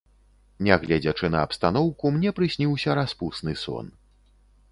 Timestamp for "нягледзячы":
0.67-1.27